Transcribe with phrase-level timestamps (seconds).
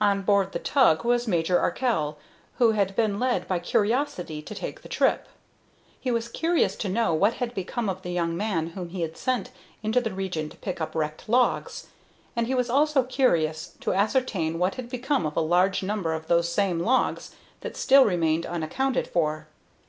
[0.00, 2.18] On board the tug was Major Arkell,
[2.58, 5.28] who had been led by curiosity to take the trip.
[6.00, 9.16] He was curious to know what had become of the young man whom he had
[9.16, 11.86] sent into that region to pick up wrecked logs,
[12.34, 16.26] and he was also curious to ascertain what had become of a large number of
[16.26, 19.46] those same logs that still remained unaccounted for.